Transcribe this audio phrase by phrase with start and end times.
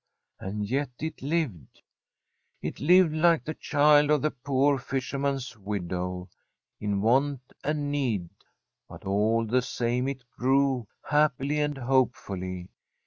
[0.39, 1.67] And > ct it Iired—
[2.63, 6.27] it lired Hkc the child of the poor fisherman's widow,
[6.79, 8.29] in want and need;
[8.89, 12.69] but all the same it grew, happfly and hope fully.